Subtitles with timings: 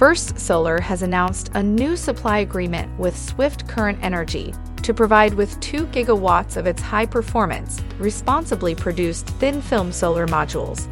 [0.00, 5.60] First Solar has announced a new supply agreement with Swift Current Energy to provide with
[5.60, 10.88] 2 gigawatts of its high performance, responsibly produced thin film solar modules.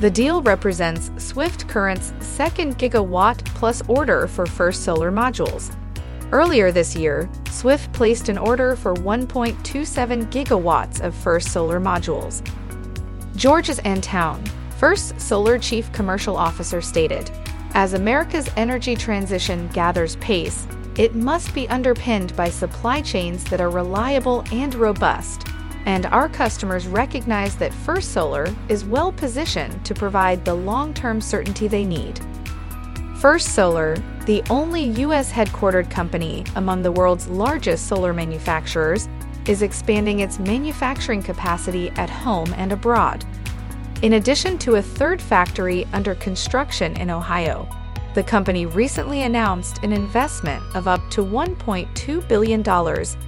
[0.00, 5.72] The deal represents Swift Current's second gigawatt plus order for First Solar modules.
[6.32, 12.42] Earlier this year, Swift placed an order for 1.27 gigawatts of First Solar modules.
[13.36, 14.44] Georges Antoun,
[14.76, 17.30] First Solar Chief Commercial Officer, stated
[17.78, 23.70] As America's energy transition gathers pace, it must be underpinned by supply chains that are
[23.70, 25.46] reliable and robust
[25.86, 31.20] and our customers recognize that First Solar is well positioned to provide the long term
[31.20, 32.18] certainty they need.
[33.20, 33.94] First Solar,
[34.26, 35.30] the only U.S.
[35.30, 39.08] headquartered company among the world's largest solar manufacturers,
[39.46, 43.24] is expanding its manufacturing capacity at home and abroad.
[44.00, 47.68] In addition to a third factory under construction in Ohio,
[48.14, 52.62] the company recently announced an investment of up to $1.2 billion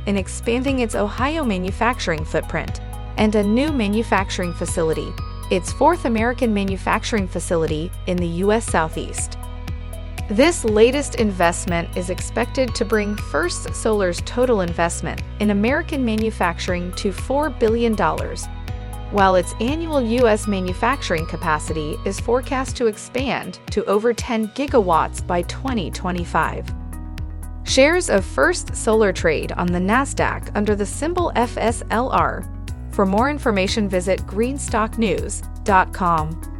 [0.07, 2.81] in expanding its Ohio manufacturing footprint
[3.17, 5.13] and a new manufacturing facility,
[5.51, 8.65] its fourth American manufacturing facility in the U.S.
[8.65, 9.39] Southeast.
[10.31, 17.11] This latest investment is expected to bring First Solar's total investment in American manufacturing to
[17.11, 17.97] $4 billion
[19.13, 20.47] while its annual U.S.
[20.47, 26.67] manufacturing capacity is forecast to expand to over 10 gigawatts by 2025.
[27.65, 32.57] Shares of First Solar trade on the NASDAQ under the symbol FSLR.
[32.93, 36.60] For more information, visit greenstocknews.com.